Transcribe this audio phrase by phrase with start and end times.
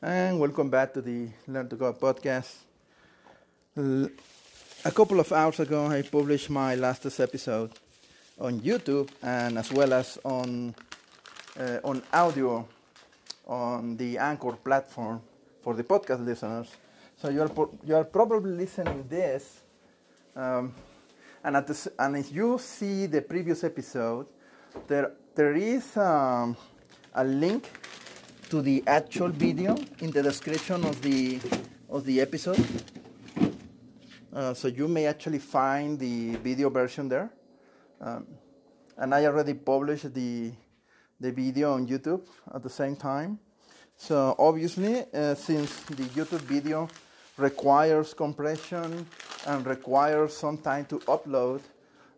[0.00, 2.54] and welcome back to the Learn to Go podcast.
[3.76, 7.72] A couple of hours ago, I published my latest episode
[8.38, 10.74] on YouTube and as well as on
[11.58, 12.66] uh, on audio
[13.46, 15.20] on the Anchor platform
[15.62, 16.68] for the podcast listeners.
[17.16, 17.50] So you're
[17.84, 19.62] you're probably listening this,
[20.36, 20.74] um,
[21.42, 24.26] and at and if you see the previous episode,
[24.86, 26.56] there there is um,
[27.14, 27.68] a link
[28.48, 31.38] to the actual video in the description of the
[31.90, 32.64] of the episode.
[34.32, 37.30] Uh, so you may actually find the video version there.
[38.00, 38.26] Um,
[38.96, 40.52] and I already published the
[41.20, 42.22] the video on YouTube
[42.54, 43.38] at the same time.
[43.96, 46.88] So obviously, uh, since the YouTube video
[47.36, 49.06] requires compression
[49.46, 51.60] and requires some time to upload,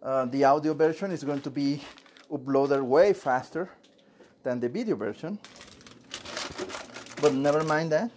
[0.02, 1.82] uh, the audio version is going to be
[2.30, 3.68] uploaded way faster
[4.42, 5.38] than the video version
[7.20, 8.10] but never mind that.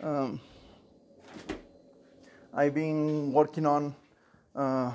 [0.00, 0.40] Um,
[2.54, 3.94] I've been working on
[4.54, 4.92] uh,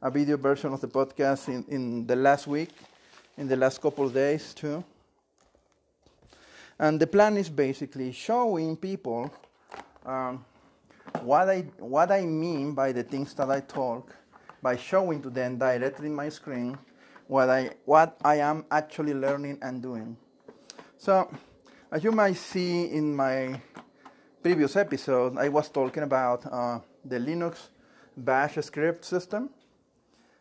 [0.00, 2.70] a video version of the podcast in, in the last week,
[3.36, 4.84] in the last couple of days too.
[6.78, 9.32] And the plan is basically showing people
[10.06, 10.44] um,
[11.22, 14.14] what I what I mean by the things that I talk,
[14.62, 16.78] by showing to them directly in my screen
[17.26, 20.16] what I what I am actually learning and doing.
[20.98, 21.30] So
[21.90, 23.60] as you might see in my
[24.42, 27.56] previous episode, I was talking about uh, the Linux
[28.14, 29.48] bash script system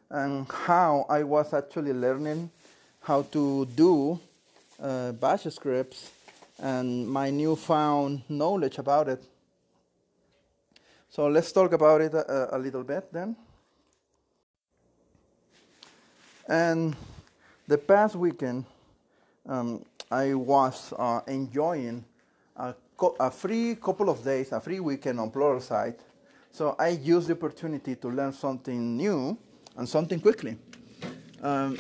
[0.10, 2.52] and how I was actually learning
[3.00, 4.20] how to do
[4.82, 6.12] uh, bash scripts
[6.60, 9.24] and my newfound knowledge about it.
[11.10, 13.38] So let's talk about it a, a little bit then.
[16.50, 16.96] And
[17.68, 18.66] the past weekend,
[19.46, 22.06] um, I was uh, enjoying
[22.56, 22.74] a,
[23.20, 26.00] a, free couple of days, a free weekend on Pluralsight.
[26.52, 29.38] So I used the opportunity to learn something new
[29.76, 30.58] and something quickly.
[31.42, 31.78] Um,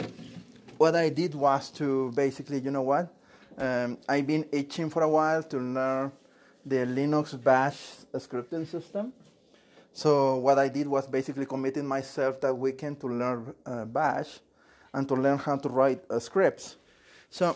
[0.78, 3.13] what I did was to basically, you know what?
[3.57, 6.12] Um, I've been itching for a while to learn
[6.66, 7.78] the Linux Bash
[8.13, 9.13] scripting system.
[9.94, 14.40] So what I did was basically committing myself that weekend to learn uh, Bash
[14.94, 16.75] and to learn how to write uh, scripts.
[17.31, 17.56] So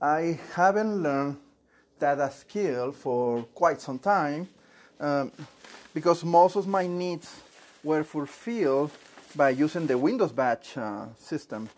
[0.00, 1.38] I haven't learned
[1.98, 4.48] that skill for quite some time
[5.00, 5.32] um,
[5.92, 7.28] because most of my needs
[7.82, 8.92] were fulfilled
[9.34, 11.68] by using the Windows batch uh, system,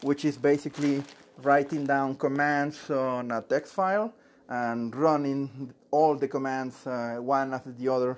[0.00, 1.02] which is basically
[1.42, 4.14] writing down commands on a text file
[4.48, 8.16] and running all the commands uh, one after the other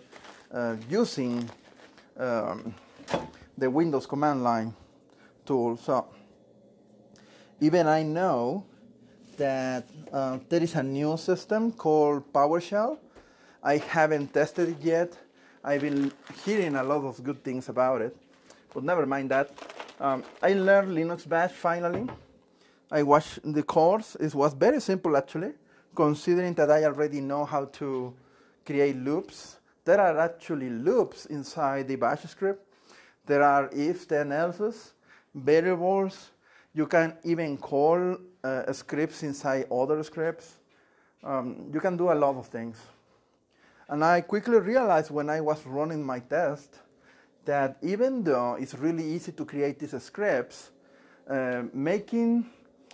[0.52, 1.50] uh, using
[2.16, 2.72] um,
[3.58, 4.72] the Windows command line
[5.44, 5.76] tool.
[5.76, 6.06] So
[7.60, 8.64] even I know
[9.40, 12.98] that uh, there is a new system called PowerShell.
[13.62, 15.16] I haven't tested it yet.
[15.64, 16.12] I've been
[16.44, 18.14] hearing a lot of good things about it,
[18.72, 19.50] but never mind that.
[19.98, 22.06] Um, I learned Linux Bash finally.
[22.90, 24.14] I watched the course.
[24.16, 25.52] It was very simple actually,
[25.94, 28.12] considering that I already know how to
[28.66, 29.56] create loops.
[29.86, 32.62] There are actually loops inside the Bash script.
[33.24, 34.92] There are ifs, then else's,
[35.34, 36.30] variables.
[36.74, 40.56] You can even call uh, scripts inside other scripts.
[41.22, 42.78] Um, you can do a lot of things.
[43.88, 46.78] And I quickly realized when I was running my test
[47.44, 50.70] that even though it's really easy to create these scripts,
[51.28, 52.46] uh, making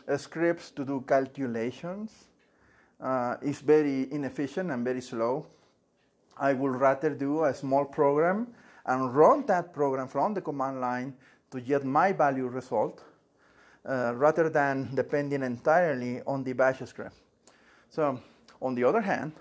[0.09, 2.13] uh, scripts to do calculations
[3.01, 5.47] uh, is very inefficient and very slow.
[6.39, 8.49] I would rather do a small program
[8.87, 11.15] and run that program from the command line
[11.51, 13.03] to get my value result
[13.89, 17.15] uh, rather than depending entirely on the bash script.
[17.89, 18.21] So,
[18.61, 19.33] on the other hand,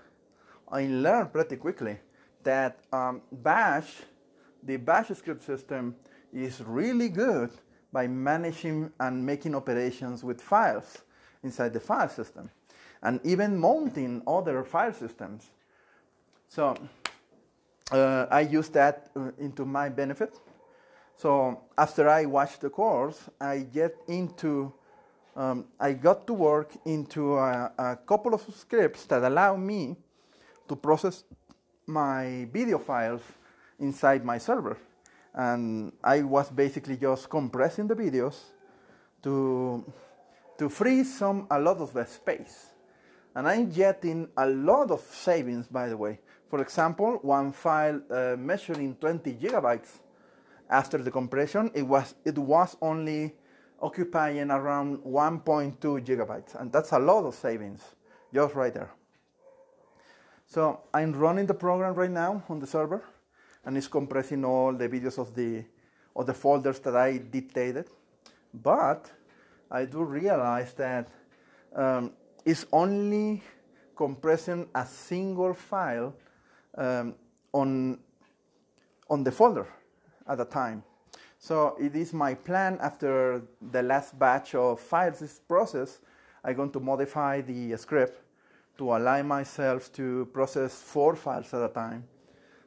[0.70, 1.98] I learned pretty quickly
[2.42, 4.02] that um, bash,
[4.62, 5.96] the bash script system,
[6.32, 7.50] is really good
[7.92, 10.98] by managing and making operations with files
[11.42, 12.50] inside the file system
[13.02, 15.50] and even mounting other file systems.
[16.48, 16.76] So
[17.90, 20.38] uh, I use that uh, into my benefit
[21.16, 24.72] so after I watched the course, I get into,
[25.34, 29.96] um, I got to work into a, a, couple of scripts that allow me
[30.68, 31.24] to process
[31.86, 33.22] my video files
[33.78, 34.76] inside my server.
[35.32, 38.36] And I was basically just compressing the videos
[39.22, 39.84] to,
[40.58, 42.66] to free some, a lot of the space.
[43.34, 46.20] And I'm getting a lot of savings, by the way.
[46.50, 50.00] For example, one file uh, measuring 20 gigabytes
[50.70, 53.34] after the compression, it was, it was only
[53.80, 57.82] occupying around 1.2 gigabytes, and that's a lot of savings
[58.32, 58.90] just right there.
[60.46, 63.02] So I'm running the program right now on the server,
[63.64, 65.64] and it's compressing all the videos of the
[66.14, 67.90] of the folders that I dictated.
[68.54, 69.10] But
[69.70, 71.08] I do realize that
[71.74, 72.12] um,
[72.44, 73.42] it's only
[73.94, 76.14] compressing a single file
[76.76, 77.14] um,
[77.52, 77.98] on
[79.10, 79.66] on the folder
[80.28, 80.82] at a time.
[81.38, 86.00] So it is my plan after the last batch of files is processed,
[86.42, 88.22] I'm going to modify the script
[88.78, 92.04] to allow myself to process four files at a time.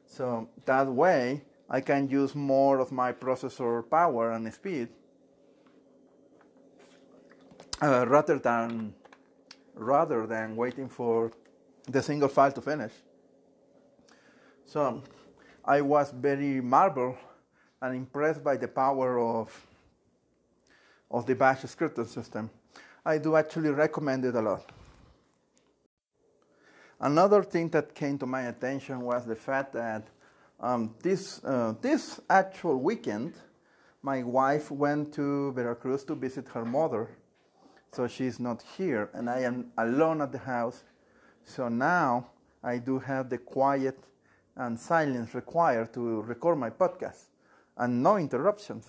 [0.06, 4.90] So that way I can use more of my processor power and speed
[7.82, 8.94] uh, rather than
[9.76, 11.32] rather than waiting for
[11.88, 12.92] the single file to finish.
[14.66, 15.02] So
[15.64, 17.18] I was very marveled
[17.82, 19.68] and impressed by the power of,
[21.10, 22.50] of the bash scripting system.
[23.06, 24.72] I do actually recommend it a lot.
[27.00, 30.08] Another thing that came to my attention was the fact that
[30.60, 33.34] um, this, uh, this actual weekend,
[34.02, 37.08] my wife went to Veracruz to visit her mother.
[37.94, 40.84] So she's not here, and I am alone at the house.
[41.46, 42.28] So now
[42.62, 43.98] I do have the quiet
[44.58, 47.30] and silence required to record my podcast
[47.80, 48.88] and no interruptions.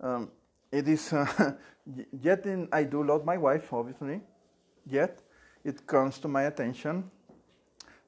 [0.00, 0.30] Um,
[0.70, 1.54] it is uh,
[2.22, 4.20] yet in, I do love my wife, obviously.
[4.86, 5.20] Yet
[5.64, 7.10] it comes to my attention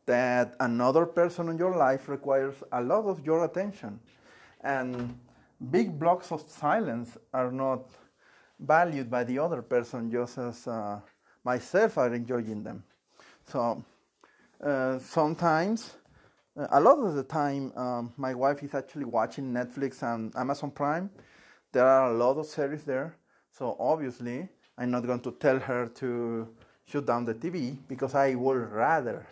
[0.06, 4.00] that another person in your life requires a lot of your attention,
[4.61, 5.19] and
[5.70, 7.88] big blocks of silence are not
[8.58, 11.00] valued by the other person just as uh,
[11.44, 12.82] myself are enjoying them.
[13.47, 13.85] So
[14.62, 15.94] uh, sometimes
[16.56, 21.10] a lot of the time, um, my wife is actually watching Netflix and Amazon Prime.
[21.72, 23.16] There are a lot of series there,
[23.50, 26.49] so obviously, I'm not going to tell her to
[26.84, 29.26] shut down the TV because I would rather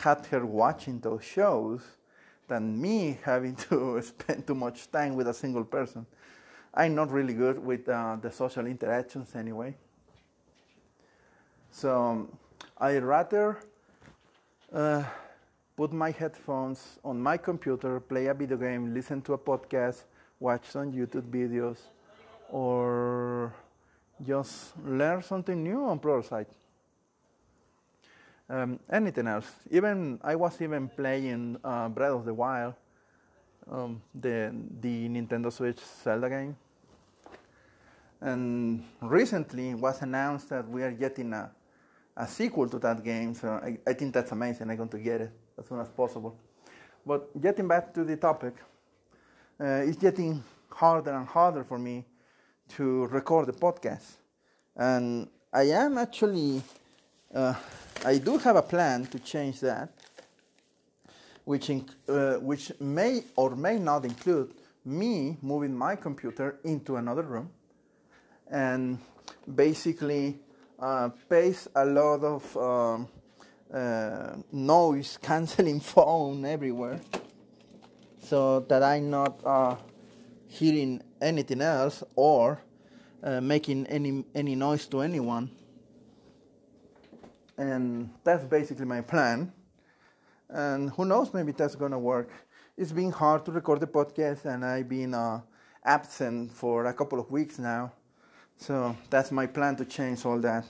[0.00, 1.82] have her watching those shows
[2.48, 6.04] than me having to spend too much time with a single person.
[6.74, 9.76] I'm not really good with uh, the social interactions anyway.
[11.70, 12.28] So
[12.76, 13.60] I rather.
[14.72, 15.04] Uh,
[15.76, 20.04] put my headphones on my computer, play a video game, listen to a podcast,
[20.38, 21.78] watch some YouTube videos,
[22.50, 23.54] or
[24.24, 26.46] just learn something new on Pluralsight.
[28.48, 29.46] Um, anything else.
[29.70, 32.74] Even I was even playing uh, Breath of the Wild,
[33.70, 36.56] um, the the Nintendo Switch Zelda game.
[38.20, 41.50] And recently was announced that we are getting a,
[42.16, 43.34] a sequel to that game.
[43.34, 44.68] So I, I think that's amazing.
[44.68, 46.36] I'm going to get it as soon as possible.
[47.06, 48.54] But getting back to the topic,
[49.60, 52.04] uh, it's getting harder and harder for me
[52.76, 54.16] to record the podcast.
[54.76, 56.62] And I am actually,
[57.34, 57.54] uh,
[58.04, 59.90] I do have a plan to change that,
[61.44, 64.54] which, inc- uh, which may or may not include
[64.84, 67.50] me moving my computer into another room
[68.50, 68.98] and
[69.54, 70.38] basically
[70.78, 71.10] uh,
[71.74, 73.08] a lot of um,
[73.72, 77.00] uh, noise canceling phone everywhere
[78.22, 79.76] so that I'm not uh,
[80.46, 82.60] hearing anything else or
[83.22, 85.50] uh, making any any noise to anyone.
[87.56, 89.52] And that's basically my plan.
[90.48, 92.30] And who knows, maybe that's gonna work.
[92.76, 95.42] It's been hard to record the podcast, and I've been uh,
[95.84, 97.92] absent for a couple of weeks now.
[98.56, 100.64] So that's my plan to change all that.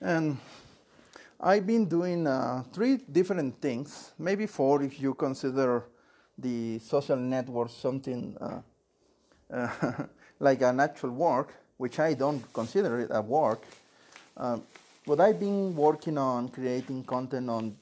[0.00, 0.38] And
[1.40, 5.84] I've been doing uh, three different things, maybe four if you consider
[6.36, 8.60] the social network something uh,
[9.52, 9.92] uh,
[10.40, 13.62] like an actual work, which I don't consider it a work.
[14.36, 14.62] Um,
[15.04, 17.76] but I've been working on creating content on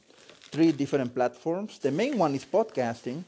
[0.50, 1.78] three different platforms.
[1.78, 3.24] The main one is podcasting,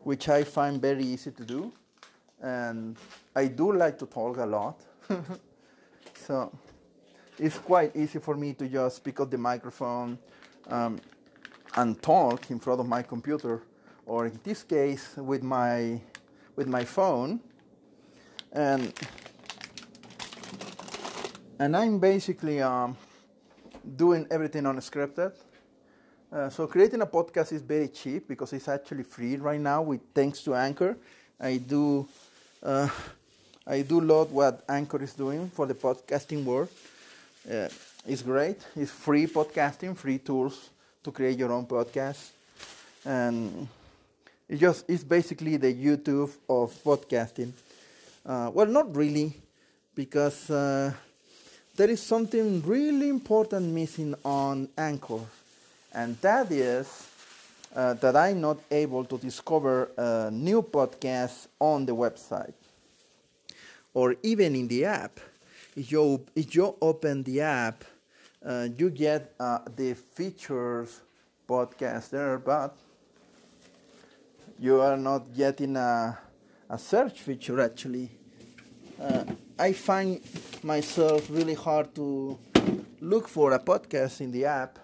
[0.00, 1.72] which I find very easy to do.
[2.40, 2.96] And
[3.34, 4.80] I do like to talk a lot.
[6.26, 6.50] so
[7.38, 10.18] it's quite easy for me to just pick up the microphone
[10.68, 11.00] um,
[11.76, 13.62] and talk in front of my computer,
[14.06, 16.00] or in this case, with my
[16.56, 17.40] with my phone,
[18.52, 18.92] and
[21.58, 22.96] and I'm basically um,
[23.96, 25.32] doing everything unscripted.
[26.30, 29.82] Uh, so creating a podcast is very cheap because it's actually free right now.
[29.82, 30.96] With thanks to Anchor,
[31.40, 32.08] I do
[32.62, 32.88] uh,
[33.66, 36.68] I do love what Anchor is doing for the podcasting world.
[37.48, 37.66] Uh,
[38.06, 38.58] it's great.
[38.76, 40.68] It's free podcasting, free tools
[41.02, 42.28] to create your own podcast,
[43.06, 43.66] and
[44.46, 47.52] it just it's basically the YouTube of podcasting.
[48.26, 49.32] Uh, well, not really,
[49.94, 50.92] because uh,
[51.74, 55.24] there is something really important missing on Anchor,
[55.94, 57.08] and that is
[57.74, 59.88] uh, that I'm not able to discover
[60.30, 62.52] new podcast on the website
[63.94, 65.18] or even in the app.
[65.78, 67.84] If you, if you open the app,
[68.44, 71.02] uh, you get uh, the features
[71.48, 72.76] podcast there, but
[74.58, 76.18] you are not getting a,
[76.68, 78.10] a search feature actually.
[79.00, 79.22] Uh,
[79.56, 80.20] I find
[80.64, 82.36] myself really hard to
[83.00, 84.80] look for a podcast in the app,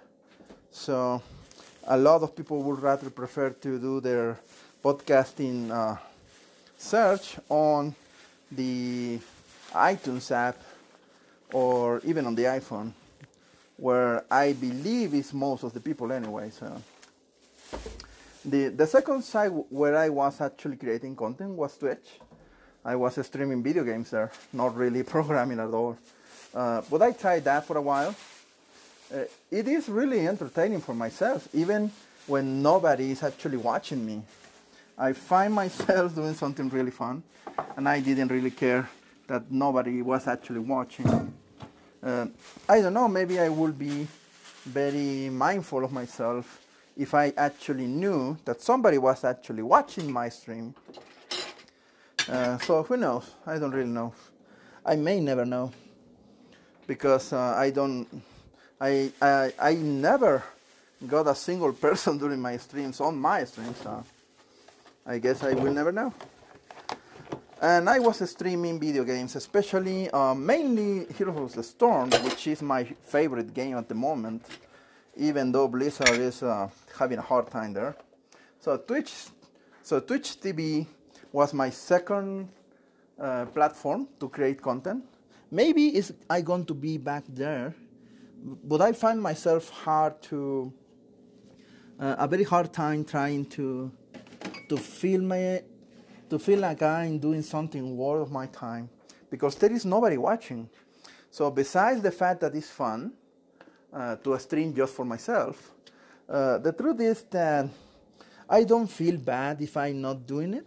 [0.70, 1.20] so
[1.88, 4.38] a lot of people would rather prefer to do their
[4.84, 5.96] podcasting uh,
[6.78, 7.96] search on
[8.52, 9.18] the
[9.72, 10.56] iTunes app
[11.52, 12.92] or even on the iPhone,
[13.76, 16.50] where I believe is most of the people anyway.
[16.50, 16.80] So
[18.44, 22.20] the the second site where I was actually creating content was Twitch.
[22.84, 25.96] I was streaming video games there, not really programming at all.
[26.54, 28.14] Uh, but I tried that for a while.
[29.12, 31.90] Uh, it is really entertaining for myself, even
[32.26, 34.22] when nobody is actually watching me.
[34.96, 37.22] I find myself doing something really fun,
[37.76, 38.88] and I didn't really care
[39.26, 41.33] that nobody was actually watching.
[42.04, 42.26] Uh,
[42.68, 44.06] I don't know, maybe I would be
[44.66, 46.60] very mindful of myself
[46.98, 50.74] if I actually knew that somebody was actually watching my stream.
[52.28, 53.30] Uh, so who knows?
[53.46, 54.12] I don't really know.
[54.84, 55.72] I may never know
[56.86, 58.06] because uh, I don't.
[58.78, 60.44] I, I I never
[61.06, 63.78] got a single person during my streams on my streams.
[63.78, 64.04] So
[65.06, 66.12] I guess I will never know.
[67.62, 72.60] And I was streaming video games, especially uh, mainly Heroes of the Storm, which is
[72.60, 74.44] my favorite game at the moment,
[75.16, 76.68] even though Blizzard is uh,
[76.98, 77.96] having a hard time there.
[78.60, 79.12] So Twitch,
[79.82, 80.86] so Twitch TV
[81.32, 82.48] was my second
[83.20, 85.04] uh, platform to create content.
[85.50, 87.72] Maybe it's I going to be back there,
[88.64, 90.72] but I find myself hard to
[92.00, 93.92] uh, a very hard time trying to
[94.68, 95.62] to film my
[96.30, 98.88] to feel like I'm doing something worth my time
[99.30, 100.68] because there is nobody watching.
[101.30, 103.12] So besides the fact that it's fun
[103.92, 105.72] uh, to stream just for myself,
[106.28, 107.68] uh, the truth is that
[108.48, 110.66] I don't feel bad if I'm not doing it,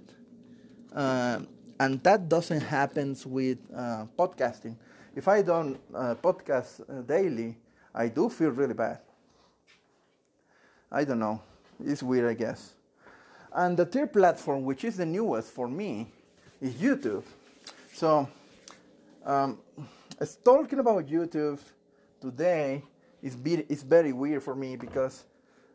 [0.94, 1.40] uh,
[1.80, 4.76] and that doesn't happen with uh, podcasting.
[5.16, 7.58] If I don't uh, podcast uh, daily,
[7.94, 9.00] I do feel really bad.
[10.92, 11.42] I don't know.
[11.84, 12.74] It's weird, I guess.
[13.58, 16.06] And the third platform, which is the newest for me,
[16.62, 17.24] is YouTube.
[17.92, 18.30] So,
[19.26, 19.58] um,
[20.46, 21.58] talking about YouTube
[22.22, 22.84] today
[23.24, 25.24] is, be, is very weird for me because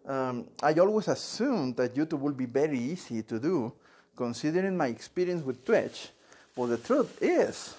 [0.07, 3.73] um, I always assumed that YouTube would be very easy to do,
[4.15, 6.11] considering my experience with Twitch.
[6.57, 7.75] But the truth is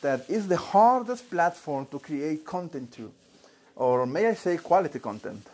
[0.00, 3.12] that it's the hardest platform to create content to,
[3.76, 5.46] or may I say, quality content.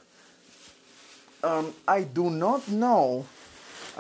[1.43, 3.27] Um, I do not know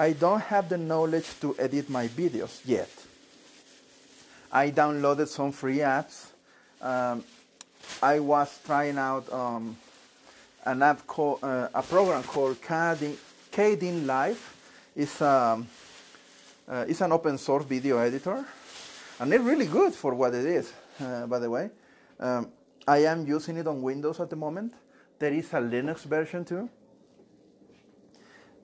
[0.00, 2.88] I don't have the knowledge to edit my videos yet.
[4.50, 6.28] I downloaded some free apps.
[6.80, 7.22] Um,
[8.02, 9.76] I was trying out um,
[10.64, 14.38] an app called uh, a program called Kdenlive.
[14.96, 15.68] It's um,
[16.66, 18.42] uh, it's an open source video editor,
[19.18, 20.72] and it's really good for what it is.
[20.98, 21.68] Uh, by the way,
[22.20, 22.48] um,
[22.88, 24.72] I am using it on Windows at the moment.
[25.18, 26.70] There is a Linux version too.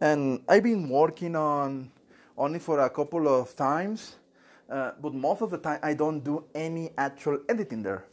[0.00, 1.90] And I've been working on
[2.36, 4.16] only for a couple of times,
[4.70, 8.04] uh, but most of the time I don't do any actual editing there.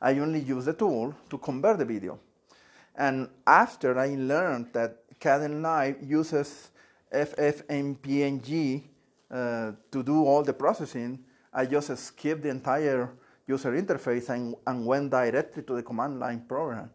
[0.00, 2.18] I only use the tool to convert the video.
[2.94, 6.70] And after I learned that Kdenlive uses
[7.12, 8.82] FFmpeg
[9.30, 13.10] uh, to do all the processing, I just skipped the entire
[13.46, 16.90] user interface and, and went directly to the command line program.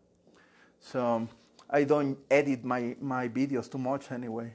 [0.80, 1.28] So
[1.70, 4.54] I don't edit my, my videos too much anyway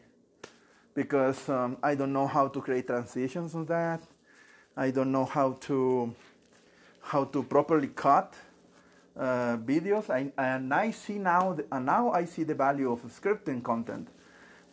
[0.95, 4.03] because um, I don't know how to create transitions on that.
[4.77, 6.15] I don't know how to
[7.03, 8.35] how to properly cut
[9.17, 10.09] uh, videos.
[10.09, 14.09] I, and I see now the, and now I see the value of scripting content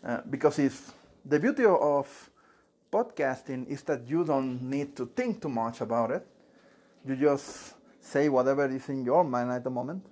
[0.05, 0.93] uh, because if
[1.25, 2.29] the beauty of
[2.91, 6.25] podcasting is that you don't need to think too much about it.
[7.05, 10.05] You just say whatever is in your mind at the moment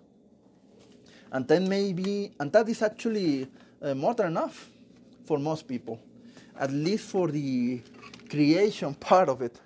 [1.31, 3.47] and then maybe and that is actually
[3.81, 4.69] uh, more than enough
[5.25, 5.99] for most people
[6.59, 7.81] at least for the
[8.29, 9.59] creation part of it.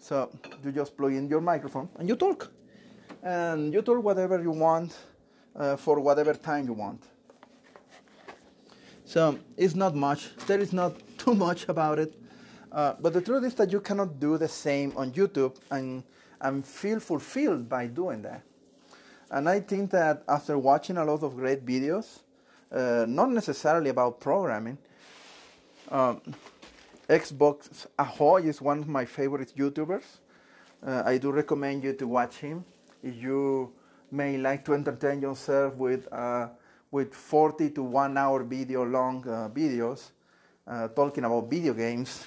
[0.00, 0.30] So
[0.64, 2.50] you just plug in your microphone and you talk.
[3.22, 4.96] And you talk whatever you want
[5.56, 7.02] uh, for whatever time you want.
[9.04, 10.30] So it's not much.
[10.46, 12.14] There is not too much about it.
[12.70, 16.02] Uh, but the truth is that you cannot do the same on youtube and
[16.42, 18.42] and feel fulfilled by doing that
[19.30, 22.20] And I think that after watching a lot of great videos,
[22.72, 24.78] uh, not necessarily about programming,
[25.90, 26.20] um,
[27.08, 30.04] Xbox Ahoy is one of my favorite YouTubers.
[30.86, 32.64] Uh, I do recommend you to watch him
[33.02, 33.72] you
[34.10, 36.48] may like to entertain yourself with uh,
[36.90, 40.10] with 40 to one hour video long uh, videos
[40.66, 42.26] uh, talking about video games.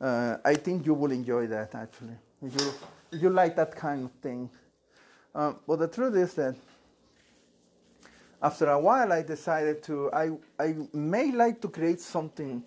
[0.00, 2.16] Uh, I think you will enjoy that actually.
[2.42, 2.72] You
[3.12, 4.48] if you like that kind of thing.
[5.34, 6.56] Um, but the truth is that
[8.42, 12.62] after a while I decided to I I may like to create something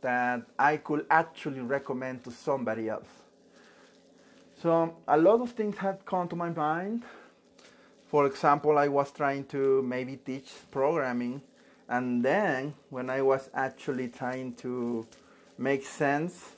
[0.00, 3.08] that I could actually recommend to somebody else.
[4.62, 7.04] So a lot of things had come to my mind.
[8.10, 11.42] For example, I was trying to maybe teach programming,
[11.88, 15.06] and then when I was actually trying to
[15.58, 16.56] make sense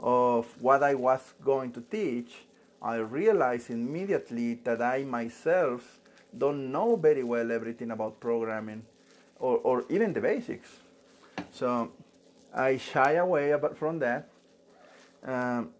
[0.00, 2.45] of what I was going to teach,
[2.86, 5.98] I realized immediately that I myself
[6.38, 8.84] don't know very well everything about programming
[9.40, 10.68] or, or even the basics.
[11.50, 11.90] So
[12.54, 14.28] I shy away about, from that.
[15.24, 15.70] Um,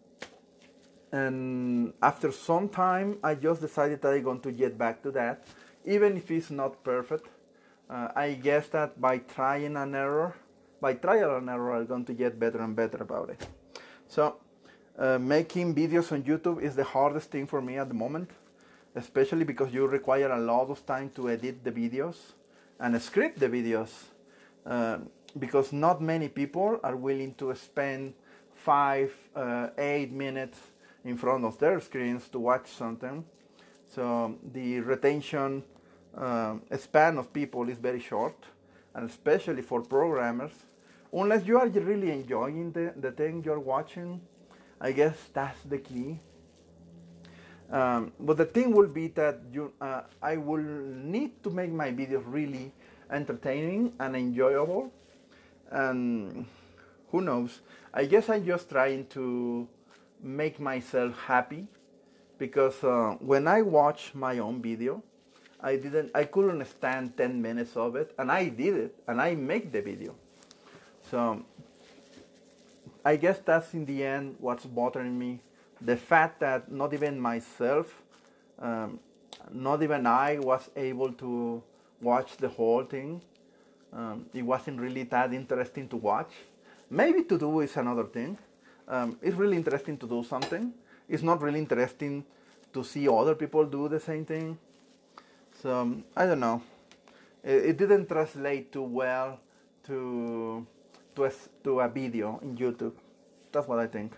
[1.12, 5.46] and after some time, I just decided that I'm going to get back to that,
[5.84, 7.28] even if it's not perfect.
[7.88, 10.34] Uh, I guess that by trying an error,
[10.80, 13.46] by trial and error, I'm going to get better and better about it.
[14.08, 14.38] So,
[14.98, 18.30] uh, making videos on YouTube is the hardest thing for me at the moment,
[18.94, 22.16] especially because you require a lot of time to edit the videos
[22.80, 23.90] and script the videos.
[24.64, 24.98] Uh,
[25.38, 28.14] because not many people are willing to spend
[28.54, 30.58] five, uh, eight minutes
[31.04, 33.24] in front of their screens to watch something.
[33.86, 35.62] So the retention
[36.16, 38.46] uh, span of people is very short,
[38.94, 40.52] and especially for programmers,
[41.12, 44.20] unless you are really enjoying the, the thing you're watching,
[44.80, 46.20] I guess that's the key.
[47.70, 51.90] Um, but the thing will be that you, uh, I will need to make my
[51.90, 52.72] videos really
[53.10, 54.92] entertaining and enjoyable.
[55.70, 56.46] And
[57.10, 57.60] who knows?
[57.92, 59.66] I guess i'm just trying to
[60.22, 61.66] make myself happy
[62.38, 65.02] because uh, when i watch my own video
[65.60, 69.34] i didn't i couldn't stand 10 minutes of it and i did it and i
[69.34, 70.14] make the video.
[71.10, 71.44] So
[73.12, 75.30] i guess that's in the end what's bothering me
[75.80, 78.02] the fact that not even myself
[78.58, 78.98] um,
[79.52, 81.62] not even i was able to
[82.00, 83.20] watch the whole thing
[83.96, 86.30] um, it wasn't really that interesting to watch.
[86.90, 88.38] Maybe to do is another thing.
[88.86, 90.72] Um, it's really interesting to do something.
[91.08, 92.24] It's not really interesting
[92.74, 94.58] to see other people do the same thing.
[95.62, 96.62] So um, I don't know.
[97.42, 99.40] It, it, didn't translate too well
[99.84, 100.66] to
[101.16, 101.32] to a,
[101.64, 102.92] to a video in YouTube.
[103.50, 104.12] That's what I think.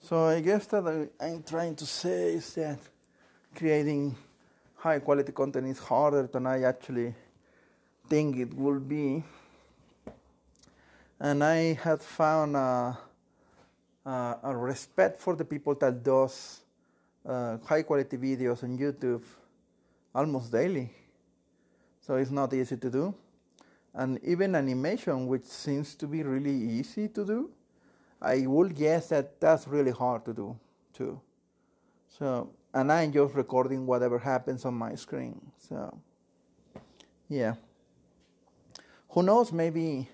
[0.00, 2.78] So I guess that I'm trying to say is that
[3.56, 4.14] creating
[4.76, 7.12] high quality content is harder than I actually
[8.08, 9.24] think it would be.
[11.18, 12.96] And I had found a,
[14.04, 16.60] a, a respect for the people that does
[17.26, 19.22] uh, high quality videos on YouTube
[20.14, 20.92] almost daily.
[22.06, 23.14] So it's not easy to do.
[23.94, 27.50] And even animation, which seems to be really easy to do,
[28.20, 30.56] I would guess that that's really hard to do
[30.92, 31.20] too.
[32.08, 35.40] So and I'm just recording whatever happens on my screen.
[35.56, 35.98] So,
[37.26, 37.54] yeah.
[39.08, 39.50] Who knows?
[39.50, 40.10] Maybe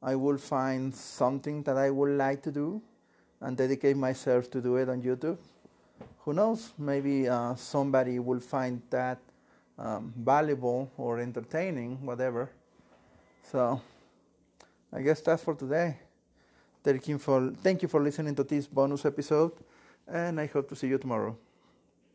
[0.00, 2.80] I will find something that I would like to do
[3.40, 5.38] and dedicate myself to do it on YouTube.
[6.20, 6.72] Who knows?
[6.78, 9.18] Maybe uh, somebody will find that
[9.82, 12.48] um, valuable or entertaining, whatever.
[13.50, 13.80] So,
[14.92, 15.98] I guess that's for today.
[16.84, 19.52] Thank you for, thank you for listening to this bonus episode,
[20.06, 21.36] and I hope to see you tomorrow.